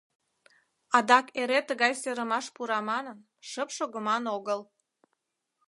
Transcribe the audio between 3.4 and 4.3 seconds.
шып шогыман